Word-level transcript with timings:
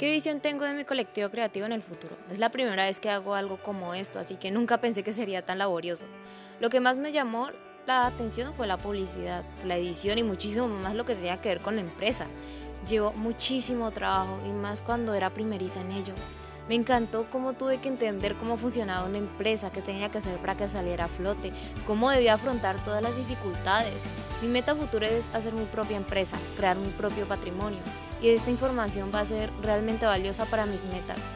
¿Qué 0.00 0.08
visión 0.08 0.40
tengo 0.40 0.64
de 0.64 0.72
mi 0.72 0.86
colectivo 0.86 1.28
creativo 1.28 1.66
en 1.66 1.72
el 1.72 1.82
futuro? 1.82 2.16
Es 2.30 2.38
la 2.38 2.50
primera 2.50 2.86
vez 2.86 3.00
que 3.00 3.10
hago 3.10 3.34
algo 3.34 3.58
como 3.62 3.92
esto, 3.92 4.18
así 4.18 4.36
que 4.36 4.50
nunca 4.50 4.80
pensé 4.80 5.02
que 5.02 5.12
sería 5.12 5.44
tan 5.44 5.58
laborioso. 5.58 6.06
Lo 6.58 6.70
que 6.70 6.80
más 6.80 6.96
me 6.96 7.12
llamó 7.12 7.50
la 7.86 8.06
atención 8.06 8.54
fue 8.54 8.66
la 8.66 8.78
publicidad, 8.78 9.44
la 9.66 9.76
edición 9.76 10.16
y 10.16 10.22
muchísimo 10.22 10.68
más 10.68 10.94
lo 10.94 11.04
que 11.04 11.14
tenía 11.14 11.42
que 11.42 11.50
ver 11.50 11.60
con 11.60 11.74
la 11.74 11.82
empresa. 11.82 12.24
Llevó 12.88 13.12
muchísimo 13.12 13.90
trabajo 13.90 14.40
y 14.46 14.52
más 14.52 14.80
cuando 14.80 15.12
era 15.12 15.34
primeriza 15.34 15.82
en 15.82 15.92
ello. 15.92 16.14
Me 16.70 16.76
encantó 16.76 17.26
cómo 17.28 17.54
tuve 17.54 17.78
que 17.78 17.88
entender 17.88 18.36
cómo 18.36 18.56
funcionaba 18.56 19.04
una 19.04 19.18
empresa, 19.18 19.72
qué 19.72 19.82
tenía 19.82 20.08
que 20.08 20.18
hacer 20.18 20.38
para 20.38 20.56
que 20.56 20.68
saliera 20.68 21.06
a 21.06 21.08
flote, 21.08 21.50
cómo 21.84 22.08
debía 22.10 22.34
afrontar 22.34 22.76
todas 22.84 23.02
las 23.02 23.16
dificultades. 23.16 24.04
Mi 24.40 24.46
meta 24.46 24.76
futura 24.76 25.08
es 25.08 25.28
hacer 25.34 25.52
mi 25.52 25.64
propia 25.64 25.96
empresa, 25.96 26.36
crear 26.56 26.76
mi 26.76 26.90
propio 26.90 27.26
patrimonio 27.26 27.80
y 28.22 28.28
esta 28.28 28.52
información 28.52 29.10
va 29.12 29.18
a 29.18 29.24
ser 29.24 29.50
realmente 29.62 30.06
valiosa 30.06 30.44
para 30.44 30.64
mis 30.64 30.84
metas. 30.84 31.26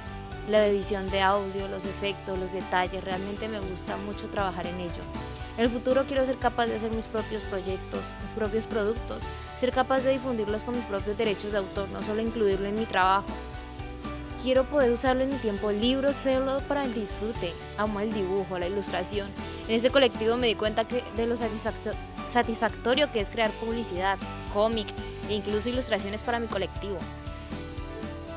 La 0.49 0.65
edición 0.65 1.11
de 1.11 1.23
audio, 1.23 1.67
los 1.67 1.85
efectos, 1.85 2.39
los 2.39 2.53
detalles, 2.53 3.03
realmente 3.03 3.49
me 3.49 3.59
gusta 3.59 3.97
mucho 3.97 4.29
trabajar 4.29 4.69
en 4.69 4.79
ello. 4.79 5.03
En 5.59 5.65
el 5.65 5.71
futuro 5.71 6.05
quiero 6.07 6.25
ser 6.25 6.39
capaz 6.39 6.67
de 6.67 6.77
hacer 6.77 6.93
mis 6.93 7.09
propios 7.09 7.43
proyectos, 7.43 8.15
mis 8.23 8.31
propios 8.31 8.69
productos, 8.69 9.25
ser 9.57 9.73
capaz 9.73 10.05
de 10.05 10.13
difundirlos 10.13 10.63
con 10.63 10.77
mis 10.77 10.85
propios 10.85 11.19
derechos 11.19 11.51
de 11.51 11.59
autor, 11.59 11.89
no 11.89 12.05
solo 12.05 12.23
incluirlo 12.23 12.69
en 12.69 12.79
mi 12.79 12.87
trabajo 12.87 13.27
quiero 14.45 14.65
poder 14.65 14.93
usarlo 14.93 15.23
en 15.23 15.31
mi 15.31 15.39
tiempo 15.39 15.73
libre, 15.73 16.13
solo 16.13 16.61
para 16.69 16.85
el 16.85 16.93
disfrute. 16.93 17.55
Amo 17.79 18.01
el 18.01 18.13
dibujo, 18.13 18.59
la 18.59 18.67
ilustración. 18.67 19.31
En 19.69 19.75
este 19.75 19.89
colectivo 19.89 20.37
me 20.37 20.49
di 20.49 20.55
cuenta 20.55 20.87
que 20.87 21.03
de 21.17 21.27
lo 21.27 21.35
satisfactorio 22.29 23.11
que 23.11 23.21
es 23.21 23.31
crear 23.31 23.51
publicidad, 23.53 24.19
cómic 24.53 24.89
e 25.31 25.35
incluso 25.35 25.71
ilustraciones 25.71 26.23
para 26.23 26.41
mi 26.41 26.47
colectivo. 26.47 26.99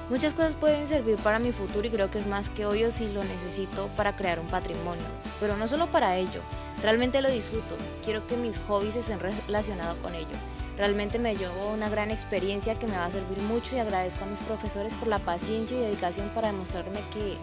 Muchas 0.09 0.33
cosas 0.33 0.53
pueden 0.53 0.87
servir 0.87 1.17
para 1.17 1.39
mi 1.39 1.51
futuro 1.51 1.85
y 1.85 1.91
creo 1.91 2.09
que 2.09 2.19
es 2.19 2.25
más 2.25 2.47
que 2.47 2.65
obvio 2.65 2.89
si 2.89 3.11
lo 3.11 3.25
necesito 3.25 3.89
para 3.97 4.15
crear 4.15 4.39
un 4.39 4.47
patrimonio. 4.47 5.03
Pero 5.41 5.57
no 5.57 5.67
solo 5.67 5.87
para 5.87 6.15
ello, 6.15 6.39
realmente 6.81 7.21
lo 7.21 7.29
disfruto. 7.29 7.75
Quiero 8.05 8.25
que 8.27 8.37
mis 8.37 8.57
hobbies 8.59 8.95
estén 8.95 9.19
relacionados 9.19 9.97
con 9.97 10.15
ello. 10.15 10.37
Realmente 10.77 11.17
me 11.17 11.35
llevo 11.35 11.73
una 11.73 11.89
gran 11.89 12.11
experiencia 12.11 12.77
que 12.77 12.85
me 12.85 12.95
va 12.95 13.05
a 13.05 13.11
servir 13.11 13.39
mucho 13.39 13.75
y 13.75 13.79
agradezco 13.79 14.23
a 14.23 14.27
mis 14.27 14.39
profesores 14.41 14.93
por 14.93 15.07
la 15.07 15.17
paciencia 15.17 15.75
y 15.75 15.81
dedicación 15.81 16.29
para 16.35 16.51
demostrarme 16.51 16.99
que 17.11 17.35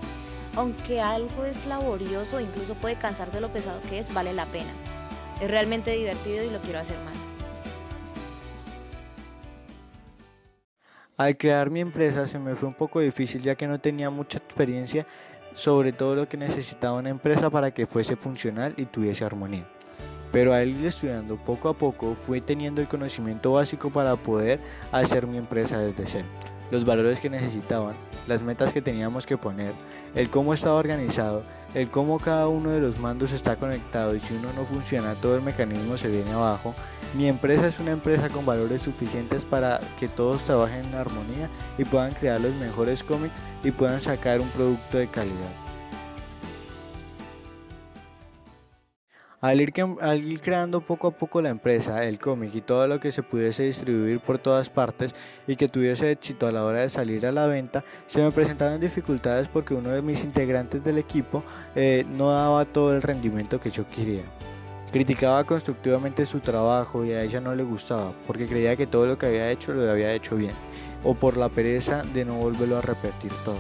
aunque 0.55 1.01
algo 1.01 1.45
es 1.45 1.67
laborioso, 1.67 2.41
incluso 2.41 2.75
puede 2.75 2.95
cansar 2.95 3.33
de 3.33 3.41
lo 3.41 3.49
pesado 3.49 3.81
que 3.91 3.99
es, 3.99 4.15
vale 4.15 4.33
la 4.33 4.47
pena. 4.47 4.71
Es 5.41 5.51
realmente 5.51 5.91
divertido 5.91 6.45
y 6.45 6.51
lo 6.51 6.61
quiero 6.61 6.79
hacer 6.79 6.97
más. 7.01 7.27
Al 11.17 11.37
crear 11.37 11.71
mi 11.71 11.81
empresa 11.81 12.29
se 12.29 12.39
me 12.39 12.55
fue 12.55 12.69
un 12.69 12.75
poco 12.75 13.01
difícil 13.01 13.43
ya 13.43 13.57
que 13.57 13.67
no 13.67 13.81
tenía 13.81 14.11
mucha 14.11 14.39
experiencia 14.39 15.09
sobre 15.55 15.93
todo 15.93 16.15
lo 16.15 16.29
que 16.29 16.37
necesitaba 16.37 16.99
una 16.99 17.11
empresa 17.11 17.51
para 17.51 17.73
que 17.73 17.87
fuese 17.87 18.15
funcional 18.15 18.75
y 18.77 18.87
tuviese 18.87 19.25
armonía 19.25 19.67
pero 20.35 20.53
al 20.53 20.69
ir 20.69 20.85
estudiando 20.85 21.37
poco 21.37 21.69
a 21.69 21.75
poco 21.75 22.17
fui 22.17 22.41
teniendo 22.41 22.81
el 22.81 22.89
conocimiento 22.89 23.53
básico 23.53 23.91
para 23.91 24.17
poder 24.17 24.59
hacer 24.91 25.29
mi 25.29 25.39
empresa 25.39 25.79
desde 25.79 26.07
cero. 26.07 26.27
Los 26.73 26.85
valores 26.85 27.21
que 27.21 27.31
necesitaban, 27.31 27.95
las 28.27 28.43
metas 28.43 28.73
que 28.73 28.83
teníamos 28.83 29.27
que 29.27 29.39
poner, 29.39 29.73
el 30.17 30.29
cómo 30.31 30.53
estaba 30.53 30.75
organizado, 30.75 31.45
el 31.73 31.89
cómo 31.89 32.19
cada 32.19 32.49
uno 32.49 32.71
de 32.71 32.81
los 32.81 32.99
mandos 32.99 33.31
está 33.31 33.55
conectado 33.55 34.13
y 34.17 34.19
si 34.19 34.35
uno 34.35 34.49
no 34.57 34.65
funciona 34.65 35.15
todo 35.15 35.37
el 35.37 35.43
mecanismo 35.43 35.97
se 35.97 36.09
viene 36.09 36.33
abajo. 36.33 36.75
Mi 37.17 37.29
empresa 37.29 37.69
es 37.69 37.79
una 37.79 37.93
empresa 37.93 38.29
con 38.29 38.45
valores 38.45 38.83
suficientes 38.83 39.45
para 39.45 39.81
que 40.01 40.09
todos 40.09 40.43
trabajen 40.43 40.85
en 40.87 40.95
armonía 40.97 41.49
y 41.79 41.85
puedan 41.85 42.13
crear 42.13 42.41
los 42.41 42.55
mejores 42.57 43.05
cómics 43.05 43.35
y 43.63 43.71
puedan 43.71 44.01
sacar 44.01 44.41
un 44.41 44.49
producto 44.49 44.99
de 44.99 45.07
calidad. 45.07 45.64
Al 49.45 49.61
ir, 49.61 50.41
creando 50.41 50.81
poco 50.81 51.09
a 51.09 51.11
poco 51.11 51.43
la 51.43 51.51
empresa, 51.51 52.03
el 52.07 52.19
cómic 52.19 52.55
y 52.55 52.63
todo 52.63 52.87
lo 52.87 52.99
que 52.99 53.13
se 53.13 53.23
pudiese 53.23 53.65
distribuir 53.65 54.19
por 54.19 54.39
todas 54.39 54.71
partes 54.71 55.15
y 55.47 55.57
que 55.57 55.69
tuviese 55.69 56.13
éxito 56.13 56.47
a 56.47 56.51
la 56.51 56.65
hora 56.65 56.81
de 56.81 56.89
salir 56.89 57.27
a 57.27 57.31
la 57.31 57.47
venta, 57.47 57.85
se 58.07 58.23
me 58.23 58.31
presentaron 58.31 58.81
dificultades 58.81 59.49
porque 59.49 59.75
uno 59.75 59.91
de 59.91 60.01
mis 60.01 60.25
integrantes 60.25 60.83
del 60.83 60.97
equipo 60.97 61.45
eh, 61.75 62.07
no 62.17 62.33
daba 62.33 62.65
todo 62.65 62.97
el 62.97 63.03
rendimiento 63.03 63.61
que 63.61 63.69
yo 63.69 63.87
quería. 63.87 64.23
Criticaba 64.91 65.45
constructivamente 65.45 66.25
su 66.25 66.41
trabajo 66.41 67.05
y 67.05 67.13
a 67.13 67.23
ella 67.23 67.43
no 67.43 67.55
le 67.55 67.65
gustaba 67.65 68.15
porque 68.27 68.49
creía 68.49 68.77
que 68.77 68.87
todo 68.87 69.05
lo 69.05 69.19
que 69.19 69.27
había 69.27 69.51
hecho 69.51 69.75
lo 69.75 69.91
había 69.91 70.15
hecho 70.15 70.37
bien 70.37 70.55
o 71.03 71.13
por 71.13 71.37
la 71.37 71.51
pereza 71.51 72.03
de 72.03 72.25
no 72.25 72.39
volverlo 72.39 72.79
a 72.79 72.81
repetir 72.81 73.33
todo. 73.45 73.59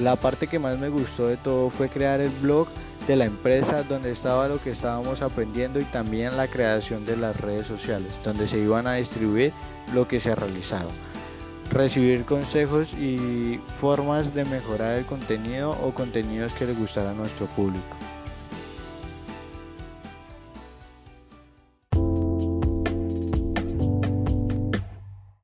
La 0.00 0.16
parte 0.16 0.48
que 0.48 0.58
más 0.58 0.78
me 0.78 0.90
gustó 0.90 1.28
de 1.28 1.38
todo 1.38 1.70
fue 1.70 1.88
crear 1.88 2.20
el 2.20 2.28
blog 2.28 2.68
de 3.08 3.16
la 3.16 3.24
empresa 3.24 3.82
donde 3.84 4.10
estaba 4.10 4.48
lo 4.48 4.60
que 4.60 4.70
estábamos 4.70 5.22
aprendiendo 5.22 5.80
y 5.80 5.84
también 5.84 6.36
la 6.36 6.46
creación 6.46 7.06
de 7.06 7.16
las 7.16 7.40
redes 7.40 7.66
sociales 7.66 8.20
donde 8.22 8.46
se 8.46 8.58
iban 8.58 8.86
a 8.86 8.94
distribuir 8.94 9.54
lo 9.94 10.06
que 10.06 10.20
se 10.20 10.30
ha 10.30 10.34
realizado. 10.34 10.90
Recibir 11.70 12.26
consejos 12.26 12.92
y 12.92 13.60
formas 13.80 14.34
de 14.34 14.44
mejorar 14.44 14.98
el 14.98 15.06
contenido 15.06 15.70
o 15.82 15.94
contenidos 15.94 16.52
que 16.52 16.66
le 16.66 16.74
gustará 16.74 17.10
a 17.10 17.14
nuestro 17.14 17.46
público. 17.46 17.96